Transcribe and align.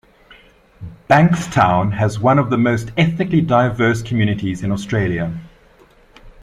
Bankstown 1.07 1.93
has 1.95 2.17
one 2.19 2.39
of 2.39 2.49
the 2.49 2.57
most 2.57 2.91
ethnically 2.97 3.39
diverse 3.39 4.01
communities 4.01 4.63
in 4.63 4.71
Australia. 4.71 5.31